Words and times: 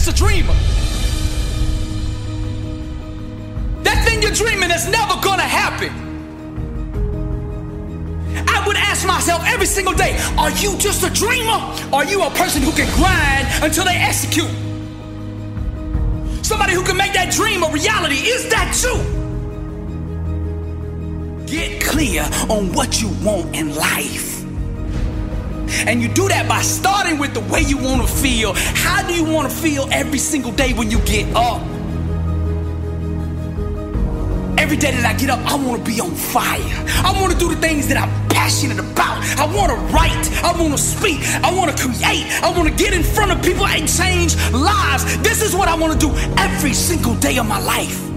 Just 0.00 0.16
a 0.18 0.24
dreamer. 0.24 0.54
That 3.82 4.02
thing 4.06 4.22
you're 4.22 4.32
dreaming 4.32 4.70
is 4.70 4.88
never 4.88 5.20
gonna 5.20 5.42
happen. 5.42 5.92
I 8.48 8.66
would 8.66 8.78
ask 8.78 9.06
myself 9.06 9.42
every 9.44 9.66
single 9.66 9.92
day, 9.92 10.16
are 10.38 10.52
you 10.52 10.78
just 10.78 11.04
a 11.04 11.10
dreamer? 11.10 11.60
Are 11.92 12.06
you 12.06 12.22
a 12.22 12.30
person 12.30 12.62
who 12.62 12.72
can 12.72 12.88
grind 12.96 13.46
until 13.62 13.84
they 13.84 13.96
execute? 13.96 14.48
Somebody 16.46 16.72
who 16.72 16.82
can 16.82 16.96
make 16.96 17.12
that 17.12 17.30
dream 17.30 17.62
a 17.62 17.68
reality. 17.70 18.14
Is 18.14 18.48
that 18.48 18.72
you? 18.82 18.96
Get 21.46 21.82
clear 21.82 22.22
on 22.48 22.72
what 22.72 23.02
you 23.02 23.10
want 23.22 23.54
in 23.54 23.74
life. 23.74 24.29
And 25.86 26.02
you 26.02 26.08
do 26.08 26.28
that 26.28 26.48
by 26.48 26.62
starting 26.62 27.18
with 27.18 27.34
the 27.34 27.40
way 27.40 27.60
you 27.60 27.78
want 27.78 28.02
to 28.02 28.08
feel. 28.08 28.52
How 28.54 29.06
do 29.06 29.14
you 29.14 29.24
want 29.24 29.50
to 29.50 29.56
feel 29.56 29.88
every 29.92 30.18
single 30.18 30.52
day 30.52 30.72
when 30.72 30.90
you 30.90 31.00
get 31.00 31.34
up? 31.34 31.62
Every 34.58 34.76
day 34.76 34.92
that 34.92 35.06
I 35.06 35.18
get 35.18 35.30
up, 35.30 35.40
I 35.50 35.56
want 35.56 35.84
to 35.84 35.90
be 35.90 36.00
on 36.00 36.10
fire. 36.10 36.60
I 37.04 37.16
want 37.20 37.32
to 37.32 37.38
do 37.38 37.48
the 37.48 37.60
things 37.60 37.88
that 37.88 37.96
I'm 37.96 38.28
passionate 38.28 38.78
about. 38.78 39.24
I 39.38 39.46
want 39.46 39.70
to 39.70 39.76
write. 39.94 40.44
I 40.44 40.52
want 40.60 40.72
to 40.72 40.78
speak. 40.78 41.18
I 41.42 41.54
want 41.54 41.74
to 41.74 41.82
create. 41.82 42.26
I 42.42 42.52
want 42.56 42.68
to 42.68 42.74
get 42.74 42.92
in 42.92 43.02
front 43.02 43.32
of 43.32 43.42
people 43.42 43.66
and 43.66 43.88
change 43.88 44.36
lives. 44.52 45.04
This 45.18 45.42
is 45.42 45.56
what 45.56 45.68
I 45.68 45.74
want 45.76 45.98
to 45.98 46.06
do 46.06 46.14
every 46.36 46.74
single 46.74 47.14
day 47.16 47.38
of 47.38 47.46
my 47.46 47.60
life. 47.60 48.10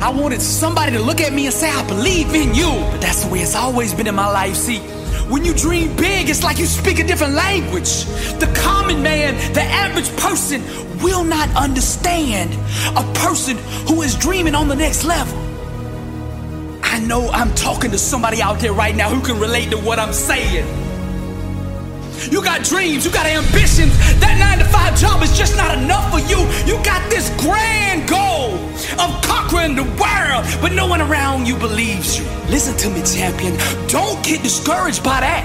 I 0.00 0.10
wanted 0.10 0.40
somebody 0.40 0.92
to 0.92 1.02
look 1.02 1.20
at 1.20 1.32
me 1.32 1.46
and 1.46 1.54
say, 1.54 1.70
I 1.70 1.86
believe 1.86 2.34
in 2.34 2.54
you. 2.54 2.70
But 2.90 3.00
that's 3.02 3.24
the 3.24 3.30
way 3.30 3.40
it's 3.40 3.54
always 3.54 3.92
been 3.92 4.06
in 4.06 4.14
my 4.14 4.30
life. 4.30 4.56
See, 4.56 4.80
when 5.30 5.44
you 5.44 5.54
dream 5.54 5.94
big, 5.96 6.28
it's 6.28 6.42
like 6.42 6.58
you 6.58 6.66
speak 6.66 6.98
a 6.98 7.04
different 7.04 7.34
language. 7.34 8.04
The 8.40 8.52
common 8.62 9.02
man, 9.02 9.36
the 9.54 9.62
average 9.62 10.14
person, 10.16 10.62
will 11.00 11.24
not 11.24 11.48
understand 11.56 12.52
a 12.96 13.12
person 13.14 13.56
who 13.86 14.02
is 14.02 14.16
dreaming 14.16 14.54
on 14.56 14.66
the 14.66 14.74
next 14.74 15.04
level. 15.04 15.38
I 16.82 16.98
know 16.98 17.28
I'm 17.30 17.54
talking 17.54 17.92
to 17.92 17.98
somebody 17.98 18.42
out 18.42 18.58
there 18.58 18.72
right 18.72 18.94
now 18.94 19.08
who 19.08 19.24
can 19.24 19.40
relate 19.40 19.70
to 19.70 19.78
what 19.78 20.00
I'm 20.00 20.12
saying. 20.12 20.89
You 22.28 22.42
got 22.44 22.64
dreams, 22.64 23.04
you 23.04 23.10
got 23.10 23.24
ambitions. 23.24 23.96
That 24.20 24.36
nine 24.38 24.58
to 24.58 24.64
five 24.64 24.98
job 24.98 25.22
is 25.22 25.36
just 25.36 25.56
not 25.56 25.78
enough 25.78 26.12
for 26.12 26.20
you. 26.20 26.44
You 26.68 26.82
got 26.84 27.00
this 27.08 27.30
grand 27.40 28.08
goal 28.08 28.60
of 29.00 29.22
conquering 29.24 29.74
the 29.74 29.84
world, 29.96 30.44
but 30.60 30.72
no 30.72 30.86
one 30.86 31.00
around 31.00 31.46
you 31.46 31.56
believes 31.56 32.18
you. 32.18 32.24
Listen 32.50 32.76
to 32.76 32.90
me, 32.90 33.02
champion. 33.02 33.56
Don't 33.88 34.22
get 34.24 34.42
discouraged 34.42 35.02
by 35.02 35.20
that. 35.20 35.44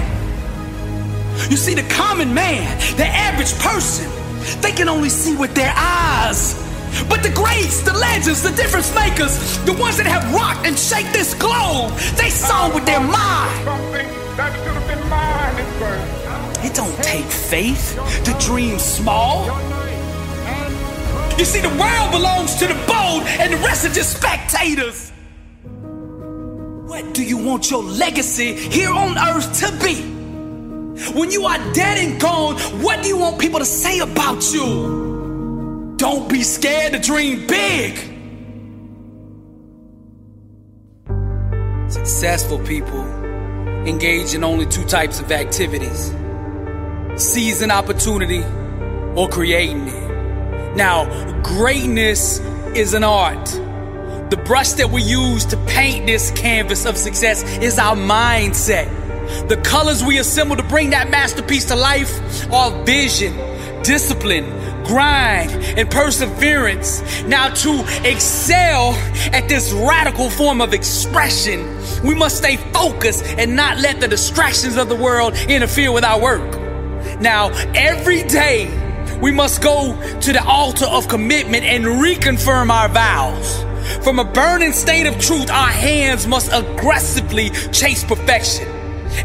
You 1.49 1.57
see, 1.57 1.75
the 1.75 1.87
common 1.93 2.33
man, 2.33 2.65
the 2.97 3.05
average 3.05 3.53
person, 3.59 4.09
they 4.61 4.71
can 4.71 4.89
only 4.89 5.09
see 5.09 5.35
with 5.35 5.53
their 5.55 5.73
eyes. 5.75 6.61
But 7.09 7.23
the 7.23 7.31
greats, 7.31 7.81
the 7.81 7.93
legends, 7.93 8.41
the 8.41 8.51
difference 8.51 8.93
makers, 8.95 9.59
the 9.65 9.73
ones 9.73 9.97
that 9.97 10.07
have 10.07 10.33
rocked 10.33 10.65
and 10.65 10.77
shake 10.77 11.11
this 11.11 11.33
globe, 11.33 11.91
they 12.15 12.29
saw 12.29 12.73
with 12.73 12.85
their 12.85 13.01
mind. 13.01 13.65
It 16.65 16.73
don't 16.73 16.97
take 17.03 17.25
faith 17.25 17.93
to 18.25 18.33
dream 18.39 18.79
small. 18.79 19.45
You 21.37 21.45
see, 21.45 21.61
the 21.61 21.69
world 21.69 22.11
belongs 22.11 22.55
to 22.55 22.65
the 22.65 22.73
bold, 22.87 23.21
and 23.27 23.53
the 23.53 23.57
rest 23.57 23.85
are 23.85 23.93
just 23.93 24.17
spectators. 24.17 25.11
What 26.87 27.13
do 27.13 27.23
you 27.23 27.37
want 27.37 27.69
your 27.69 27.83
legacy 27.83 28.55
here 28.55 28.89
on 28.89 29.15
earth 29.15 29.59
to 29.59 29.85
be? 29.85 30.01
When 31.13 31.29
you 31.29 31.45
are 31.45 31.59
dead 31.73 31.99
and 31.99 32.19
gone, 32.19 32.55
what 32.81 33.03
do 33.03 33.09
you 33.09 33.17
want 33.17 33.37
people 33.39 33.59
to 33.59 33.65
say 33.65 33.99
about 33.99 34.51
you? 34.51 35.93
Don't 35.97 36.27
be 36.27 36.41
scared 36.41 36.93
to 36.93 36.99
dream 36.99 37.45
big. 37.45 37.93
Successful 41.91 42.57
people 42.59 43.03
engage 43.85 44.33
in 44.33 44.43
only 44.43 44.65
two 44.65 44.85
types 44.85 45.19
of 45.19 45.31
activities 45.31 46.11
seizing 47.17 47.71
opportunity 47.71 48.43
or 49.15 49.29
creating 49.29 49.87
it. 49.87 50.75
Now, 50.75 51.05
greatness 51.41 52.39
is 52.75 52.93
an 52.93 53.03
art. 53.03 53.45
The 54.29 54.41
brush 54.43 54.73
that 54.73 54.89
we 54.89 55.01
use 55.01 55.45
to 55.45 55.57
paint 55.65 56.07
this 56.07 56.31
canvas 56.31 56.85
of 56.85 56.97
success 56.97 57.43
is 57.59 57.79
our 57.79 57.95
mindset. 57.95 58.89
The 59.47 59.57
colors 59.57 60.03
we 60.03 60.17
assemble 60.17 60.55
to 60.57 60.63
bring 60.63 60.89
that 60.89 61.09
masterpiece 61.09 61.65
to 61.65 61.75
life 61.75 62.51
are 62.51 62.83
vision, 62.83 63.33
discipline, 63.83 64.45
grind, 64.85 65.51
and 65.51 65.89
perseverance. 65.89 67.01
Now, 67.23 67.49
to 67.49 67.85
excel 68.03 68.93
at 69.33 69.47
this 69.47 69.71
radical 69.71 70.29
form 70.29 70.61
of 70.61 70.73
expression, 70.73 71.65
we 72.03 72.13
must 72.13 72.37
stay 72.37 72.57
focused 72.57 73.23
and 73.23 73.55
not 73.55 73.79
let 73.79 74.01
the 74.01 74.07
distractions 74.07 74.77
of 74.77 74.89
the 74.89 74.95
world 74.95 75.35
interfere 75.47 75.91
with 75.91 76.03
our 76.03 76.21
work. 76.21 76.54
Now, 77.19 77.49
every 77.73 78.23
day, 78.23 78.67
we 79.21 79.31
must 79.31 79.61
go 79.61 79.95
to 80.19 80.33
the 80.33 80.43
altar 80.43 80.85
of 80.85 81.07
commitment 81.07 81.63
and 81.63 81.85
reconfirm 81.85 82.69
our 82.69 82.89
vows. 82.89 83.63
From 84.03 84.19
a 84.19 84.25
burning 84.25 84.73
state 84.73 85.07
of 85.07 85.17
truth, 85.19 85.49
our 85.49 85.67
hands 85.67 86.27
must 86.27 86.51
aggressively 86.51 87.51
chase 87.71 88.03
perfection. 88.03 88.67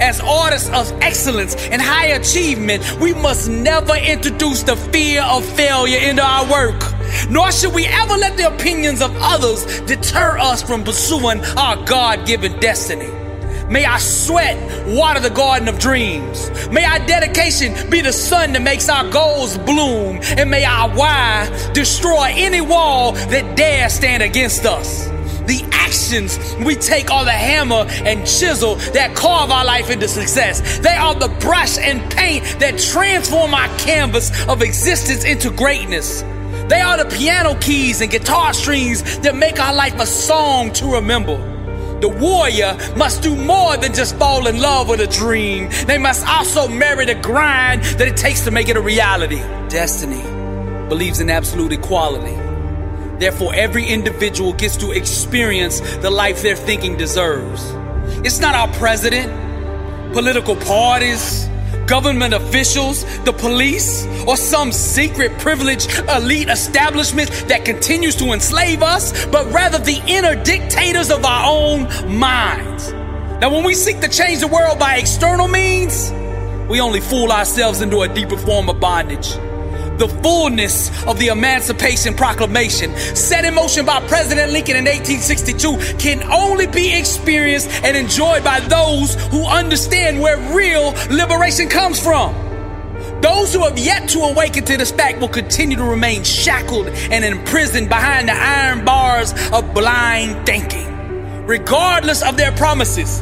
As 0.00 0.20
artists 0.20 0.69
of 0.70 0.92
excellence 1.02 1.56
and 1.56 1.82
high 1.82 2.08
achievement, 2.08 2.84
we 3.00 3.12
must 3.12 3.48
never 3.48 3.96
introduce 3.96 4.62
the 4.62 4.76
fear 4.76 5.22
of 5.22 5.44
failure 5.44 5.98
into 5.98 6.22
our 6.22 6.48
work. 6.50 6.81
Nor 7.28 7.50
should 7.50 7.75
we 7.75 7.87
ever 7.87 8.14
let 8.14 8.37
the 8.37 8.46
opinions 8.46 9.02
of 9.02 9.12
others 9.19 9.81
deter 9.82 10.38
us 10.38 10.62
from 10.62 10.84
pursuing 10.84 11.44
our 11.56 11.84
God 11.84 12.25
given 12.26 12.58
destiny. 12.60 13.19
May 13.70 13.84
our 13.84 14.00
sweat 14.00 14.58
water 14.88 15.20
the 15.20 15.31
garden 15.31 15.69
of 15.69 15.78
dreams. 15.78 16.50
May 16.70 16.84
our 16.84 16.99
dedication 17.06 17.88
be 17.88 18.00
the 18.00 18.12
sun 18.12 18.52
that 18.55 18.62
makes 18.62 18.88
our 18.88 19.08
goals 19.11 19.56
bloom. 19.58 20.19
And 20.37 20.50
may 20.50 20.64
our 20.64 20.90
why 20.90 21.49
destroy 21.72 22.32
any 22.32 22.61
wall 22.61 23.12
that 23.12 23.56
dare 23.56 23.88
stand 23.88 24.25
against 24.25 24.67
us. 24.67 25.06
The 25.46 25.62
actions 25.70 26.37
we 26.64 26.75
take 26.75 27.12
are 27.12 27.25
the 27.25 27.31
hammer 27.31 27.87
and 27.88 28.26
chisel 28.26 28.75
that 28.93 29.14
carve 29.14 29.52
our 29.52 29.64
life 29.64 29.88
into 29.88 30.08
success. 30.08 30.81
They 30.81 30.96
are 30.96 31.14
the 31.14 31.28
brush 31.38 31.78
and 31.78 32.11
paint 32.11 32.43
that 32.58 32.76
transform 32.76 33.55
our 33.55 33.69
canvas 33.78 34.32
of 34.49 34.62
existence 34.62 35.25
into 35.25 35.49
greatness. 35.49 36.23
They 36.69 36.81
are 36.81 37.05
the 37.05 37.16
piano 37.16 37.55
keys 37.61 38.00
and 38.00 38.11
guitar 38.11 38.52
strings 38.52 39.20
that 39.20 39.37
make 39.37 39.61
our 39.61 39.75
life 39.75 39.99
a 40.00 40.06
song 40.06 40.73
to 40.73 40.94
remember. 40.94 41.59
The 42.00 42.08
warrior 42.08 42.79
must 42.97 43.23
do 43.23 43.37
more 43.37 43.76
than 43.76 43.93
just 43.93 44.17
fall 44.17 44.47
in 44.47 44.58
love 44.58 44.88
with 44.88 45.00
a 45.00 45.06
dream. 45.06 45.69
They 45.87 45.99
must 45.99 46.26
also 46.26 46.67
marry 46.67 47.05
the 47.05 47.14
grind 47.14 47.82
that 47.99 48.08
it 48.08 48.17
takes 48.17 48.41
to 48.43 48.50
make 48.50 48.69
it 48.69 48.76
a 48.76 48.81
reality. 48.81 49.41
Destiny 49.69 50.23
believes 50.88 51.20
in 51.20 51.29
absolute 51.29 51.73
equality. 51.73 52.37
Therefore, 53.19 53.55
every 53.55 53.87
individual 53.87 54.55
gets 54.55 54.79
to 54.79 54.93
experience 54.93 55.81
the 55.99 56.11
life 56.11 56.41
their 56.41 56.56
thinking 56.56 56.97
deserves. 56.97 57.62
It's 58.25 58.38
not 58.38 58.55
our 58.55 58.69
president, 58.79 59.31
political 60.14 60.56
parties, 60.56 61.50
government 61.90 62.32
officials, 62.32 63.04
the 63.25 63.32
police, 63.32 64.06
or 64.25 64.37
some 64.37 64.70
secret 64.70 65.37
privileged 65.40 65.90
elite 66.08 66.48
establishment 66.48 67.28
that 67.48 67.64
continues 67.64 68.14
to 68.14 68.26
enslave 68.32 68.81
us, 68.81 69.26
but 69.26 69.44
rather 69.52 69.78
the 69.78 70.00
inner 70.06 70.40
dictators 70.44 71.10
of 71.10 71.25
our 71.25 71.50
own 71.50 71.82
minds. 72.08 72.92
Now, 73.40 73.52
when 73.52 73.64
we 73.64 73.75
seek 73.75 73.98
to 74.02 74.08
change 74.08 74.38
the 74.38 74.46
world 74.46 74.78
by 74.78 74.98
external 74.98 75.48
means, 75.48 76.12
we 76.70 76.81
only 76.81 77.00
fool 77.00 77.32
ourselves 77.32 77.81
into 77.81 78.02
a 78.02 78.08
deeper 78.08 78.37
form 78.37 78.69
of 78.69 78.78
bondage 78.78 79.37
the 80.00 80.08
fullness 80.23 80.88
of 81.05 81.19
the 81.19 81.29
Emancipation 81.29 82.14
Proclamation, 82.14 82.97
set 83.14 83.44
in 83.44 83.55
motion 83.55 83.85
by 83.85 84.00
President 84.08 84.50
Lincoln 84.50 84.76
in 84.76 84.87
1862, 84.87 85.99
can 85.99 86.23
only 86.32 86.67
be 86.67 86.99
experienced 86.99 87.69
and 87.85 87.94
enjoyed 87.97 88.43
by 88.43 88.61
those 88.61 89.14
who 89.26 89.44
understand 89.44 90.19
where 90.19 90.38
real 90.56 90.94
liberation 91.11 91.69
comes 91.69 92.02
from. 92.02 92.35
Those 93.20 93.52
who 93.52 93.62
have 93.64 93.79
yet 93.79 94.08
to 94.11 94.20
awaken 94.20 94.64
to 94.64 94.79
this 94.79 94.91
fact 94.91 95.20
will 95.20 95.29
continue 95.29 95.76
to 95.76 95.85
remain 95.85 96.25
shackled 96.25 96.88
and 96.88 97.23
imprisoned 97.23 97.91
behind 97.91 98.29
the 98.29 98.35
iron 98.35 98.87
bars 98.87 99.35
of 99.52 99.75
blind 99.75 100.47
thinking, 100.47 101.44
regardless 101.44 102.23
of 102.23 102.38
their 102.38 102.52
promises. 102.52 103.20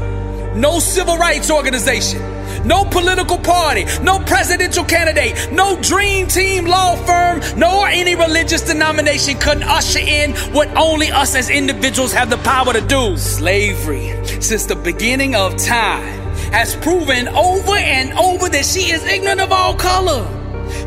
No 0.55 0.79
civil 0.79 1.17
rights 1.17 1.51
organization 1.51 2.38
no 2.65 2.85
political 2.85 3.39
party, 3.39 3.85
no 4.03 4.19
presidential 4.21 4.85
candidate, 4.85 5.53
no 5.53 5.81
dream 5.81 6.27
team 6.27 6.67
law 6.67 6.97
firm, 7.05 7.41
nor 7.59 7.89
any 7.89 8.15
religious 8.15 8.63
denomination 8.63 9.39
could 9.39 9.63
usher 9.63 10.01
in 10.01 10.33
what 10.53 10.69
only 10.77 11.11
us 11.11 11.35
as 11.35 11.51
individuals 11.51 12.13
have 12.13 12.31
the 12.31 12.39
power 12.39 12.73
to 12.73 12.81
do. 12.81 13.17
Slavery, 13.17 14.15
since 14.41 14.67
the 14.67 14.77
beginning 14.77 15.35
of 15.35 15.57
time, 15.57 16.19
has 16.53 16.77
proven 16.77 17.29
over 17.29 17.77
and 17.77 18.13
over 18.19 18.49
that 18.49 18.65
she 18.65 18.91
is 18.91 19.05
ignorant 19.05 19.41
of 19.41 19.53
all 19.53 19.75
color. 19.75 20.27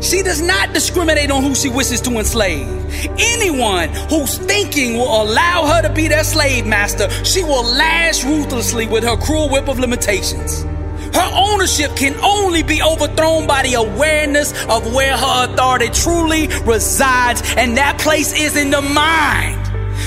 She 0.00 0.22
does 0.22 0.40
not 0.40 0.72
discriminate 0.72 1.30
on 1.30 1.42
who 1.42 1.54
she 1.54 1.68
wishes 1.68 2.00
to 2.02 2.10
enslave. 2.18 2.68
Anyone 3.18 3.88
whose 4.08 4.38
thinking 4.38 4.96
will 4.96 5.22
allow 5.22 5.66
her 5.66 5.82
to 5.82 5.92
be 5.92 6.08
their 6.08 6.24
slave 6.24 6.66
master, 6.66 7.08
she 7.24 7.42
will 7.42 7.64
lash 7.64 8.24
ruthlessly 8.24 8.86
with 8.86 9.04
her 9.04 9.16
cruel 9.16 9.48
whip 9.48 9.68
of 9.68 9.78
limitations. 9.78 10.64
Her 11.14 11.30
ownership 11.34 11.94
can 11.96 12.14
only 12.22 12.62
be 12.62 12.82
overthrown 12.82 13.46
by 13.46 13.62
the 13.62 13.74
awareness 13.74 14.52
of 14.64 14.94
where 14.94 15.16
her 15.16 15.52
authority 15.52 15.88
truly 15.88 16.48
resides, 16.64 17.42
and 17.56 17.76
that 17.76 17.98
place 17.98 18.32
is 18.32 18.56
in 18.56 18.70
the 18.70 18.82
mind. 18.82 19.58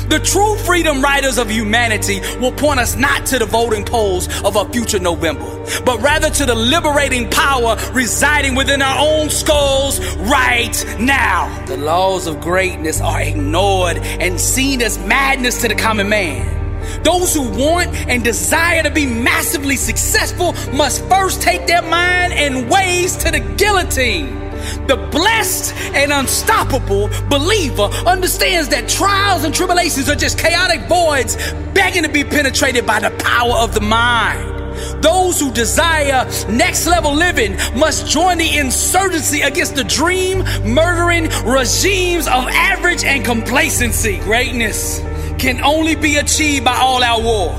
The 0.09 0.19
true 0.19 0.55
freedom 0.57 1.01
riders 1.01 1.37
of 1.37 1.49
humanity 1.49 2.19
will 2.39 2.51
point 2.51 2.79
us 2.79 2.95
not 2.95 3.25
to 3.27 3.39
the 3.39 3.45
voting 3.45 3.85
polls 3.85 4.27
of 4.43 4.55
a 4.55 4.65
future 4.71 4.99
November, 4.99 5.45
but 5.83 5.99
rather 6.01 6.29
to 6.29 6.45
the 6.45 6.53
liberating 6.53 7.29
power 7.29 7.75
residing 7.91 8.55
within 8.55 8.81
our 8.81 8.97
own 8.99 9.29
skulls 9.29 9.99
right 10.17 10.85
now. 10.99 11.65
The 11.65 11.77
laws 11.77 12.27
of 12.27 12.39
greatness 12.39 13.01
are 13.01 13.21
ignored 13.21 13.97
and 13.97 14.39
seen 14.39 14.81
as 14.81 14.99
madness 14.99 15.61
to 15.61 15.69
the 15.69 15.75
common 15.75 16.09
man. 16.09 16.64
Those 17.03 17.33
who 17.33 17.43
want 17.49 17.95
and 18.09 18.23
desire 18.23 18.83
to 18.83 18.91
be 18.91 19.05
massively 19.05 19.75
successful 19.75 20.53
must 20.73 21.03
first 21.05 21.41
take 21.41 21.67
their 21.67 21.81
mind 21.81 22.33
and 22.33 22.69
ways 22.69 23.15
to 23.17 23.31
the 23.31 23.39
guillotine. 23.39 24.45
The 24.87 24.97
blessed 25.11 25.73
and 25.93 26.11
unstoppable 26.11 27.09
believer 27.29 27.83
understands 28.07 28.69
that 28.69 28.89
trials 28.89 29.43
and 29.43 29.53
tribulations 29.53 30.09
are 30.09 30.15
just 30.15 30.39
chaotic 30.39 30.81
voids 30.87 31.35
begging 31.73 32.03
to 32.03 32.09
be 32.09 32.23
penetrated 32.23 32.85
by 32.85 32.99
the 32.99 33.11
power 33.11 33.53
of 33.57 33.73
the 33.73 33.81
mind. 33.81 34.55
Those 35.01 35.39
who 35.39 35.51
desire 35.51 36.25
next 36.49 36.87
level 36.87 37.13
living 37.13 37.55
must 37.77 38.07
join 38.07 38.37
the 38.37 38.57
insurgency 38.57 39.41
against 39.41 39.75
the 39.75 39.83
dream 39.83 40.39
murdering 40.65 41.29
regimes 41.45 42.27
of 42.27 42.47
average 42.49 43.03
and 43.03 43.23
complacency. 43.23 44.17
Greatness 44.19 44.99
can 45.45 45.63
only 45.63 45.93
be 45.93 46.17
achieved 46.17 46.65
by 46.65 46.75
all 46.75 47.03
out 47.03 47.21
war. 47.21 47.53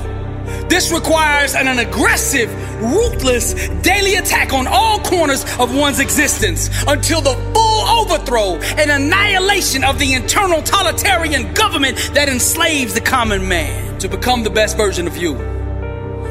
This 0.67 0.91
requires 0.91 1.55
an, 1.55 1.69
an, 1.69 1.79
aggressive, 1.79 2.53
ruthless 2.81 3.69
daily 3.81 4.15
attack 4.15 4.51
on 4.51 4.67
all 4.67 4.99
corners 4.99 5.45
of 5.57 5.73
one's 5.73 6.01
existence 6.01 6.69
until 6.85 7.21
the 7.21 7.33
full 7.53 7.87
overthrow 7.87 8.55
and 8.75 8.91
annihilation 8.91 9.85
of 9.85 9.99
the 9.99 10.15
internal 10.15 10.61
totalitarian 10.61 11.53
government 11.53 11.97
that 12.13 12.27
enslaves 12.27 12.93
the 12.93 12.99
common 12.99 13.47
man. 13.47 13.97
To 13.99 14.09
become 14.09 14.43
the 14.43 14.49
best 14.49 14.75
version 14.75 15.07
of 15.07 15.15
you, 15.15 15.37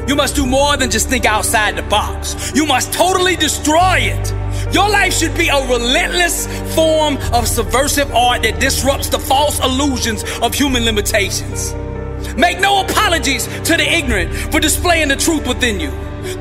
you 0.07 0.15
must 0.15 0.35
do 0.35 0.45
more 0.45 0.77
than 0.77 0.91
just 0.91 1.09
think 1.09 1.25
outside 1.25 1.75
the 1.75 1.81
box. 1.81 2.51
You 2.53 2.67
must 2.67 2.93
totally 2.93 3.35
destroy 3.35 3.97
it. 4.01 4.36
Your 4.71 4.89
life 4.89 5.13
should 5.13 5.35
be 5.35 5.47
a 5.47 5.67
relentless 5.67 6.47
form 6.75 7.17
of 7.33 7.47
subversive 7.47 8.11
art 8.13 8.43
that 8.43 8.59
disrupts 8.59 9.09
the 9.09 9.19
false 9.19 9.59
illusions 9.63 10.23
of 10.41 10.53
human 10.53 10.83
limitations. 10.83 11.73
Make 12.35 12.59
no 12.59 12.81
apologies 12.81 13.45
to 13.45 13.77
the 13.77 13.87
ignorant 13.89 14.33
for 14.51 14.59
displaying 14.59 15.07
the 15.07 15.15
truth 15.15 15.47
within 15.47 15.79
you. 15.79 15.91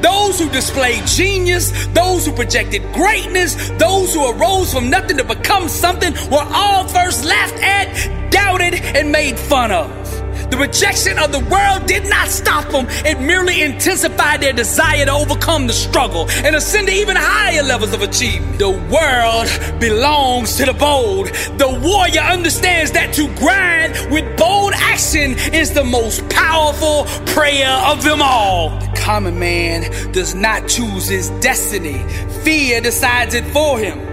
Those 0.00 0.40
who 0.40 0.48
displayed 0.50 1.06
genius, 1.06 1.70
those 1.88 2.26
who 2.26 2.32
projected 2.32 2.82
greatness, 2.92 3.54
those 3.78 4.12
who 4.12 4.30
arose 4.32 4.72
from 4.72 4.90
nothing 4.90 5.16
to 5.18 5.24
become 5.24 5.68
something 5.68 6.12
were 6.30 6.46
all 6.52 6.88
first 6.88 7.24
laughed 7.24 7.62
at, 7.62 8.30
doubted, 8.30 8.74
and 8.74 9.12
made 9.12 9.38
fun 9.38 9.70
of. 9.70 10.05
The 10.50 10.56
rejection 10.56 11.18
of 11.18 11.32
the 11.32 11.40
world 11.40 11.86
did 11.86 12.08
not 12.08 12.28
stop 12.28 12.68
them, 12.70 12.86
it 13.04 13.20
merely 13.20 13.62
intensified 13.62 14.40
their 14.40 14.52
desire 14.52 15.04
to 15.04 15.12
overcome 15.12 15.66
the 15.66 15.72
struggle 15.72 16.30
and 16.30 16.54
ascend 16.54 16.88
to 16.88 16.94
even 16.94 17.16
higher 17.16 17.62
levels 17.62 17.92
of 17.92 18.02
achievement. 18.02 18.58
The 18.58 18.70
world 18.70 19.80
belongs 19.80 20.56
to 20.56 20.66
the 20.66 20.72
bold. 20.72 21.28
The 21.58 21.80
warrior 21.82 22.20
understands 22.20 22.92
that 22.92 23.12
to 23.14 23.28
grind 23.34 24.12
with 24.12 24.36
bold 24.36 24.72
action 24.74 25.32
is 25.52 25.72
the 25.72 25.84
most 25.84 26.28
powerful 26.28 27.04
prayer 27.32 27.70
of 27.86 28.04
them 28.04 28.22
all. 28.22 28.70
The 28.78 28.92
common 28.96 29.38
man 29.38 30.12
does 30.12 30.34
not 30.34 30.68
choose 30.68 31.08
his 31.08 31.30
destiny, 31.40 32.04
fear 32.44 32.80
decides 32.80 33.34
it 33.34 33.44
for 33.46 33.78
him. 33.78 34.05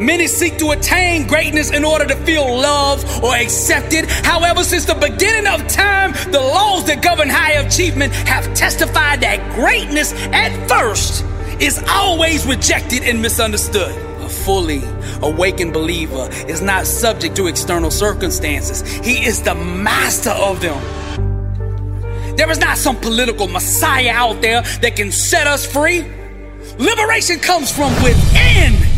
Many 0.00 0.28
seek 0.28 0.58
to 0.58 0.70
attain 0.70 1.26
greatness 1.26 1.72
in 1.72 1.84
order 1.84 2.06
to 2.06 2.14
feel 2.24 2.44
loved 2.44 3.22
or 3.22 3.34
accepted. 3.34 4.06
However, 4.08 4.62
since 4.62 4.84
the 4.84 4.94
beginning 4.94 5.48
of 5.48 5.66
time, 5.66 6.12
the 6.30 6.40
laws 6.40 6.84
that 6.86 7.02
govern 7.02 7.28
high 7.28 7.54
achievement 7.54 8.12
have 8.12 8.54
testified 8.54 9.20
that 9.22 9.54
greatness 9.54 10.12
at 10.32 10.68
first 10.68 11.24
is 11.60 11.82
always 11.88 12.46
rejected 12.46 13.02
and 13.02 13.20
misunderstood. 13.20 13.90
A 14.22 14.28
fully 14.28 14.82
awakened 15.20 15.72
believer 15.72 16.28
is 16.46 16.62
not 16.62 16.86
subject 16.86 17.34
to 17.36 17.48
external 17.48 17.90
circumstances, 17.90 18.82
he 18.98 19.24
is 19.24 19.42
the 19.42 19.54
master 19.56 20.30
of 20.30 20.60
them. 20.60 20.78
There 22.36 22.48
is 22.52 22.60
not 22.60 22.78
some 22.78 22.94
political 23.00 23.48
messiah 23.48 24.12
out 24.12 24.42
there 24.42 24.62
that 24.62 24.94
can 24.94 25.10
set 25.10 25.48
us 25.48 25.66
free. 25.66 26.06
Liberation 26.78 27.40
comes 27.40 27.72
from 27.72 27.92
within. 28.04 28.97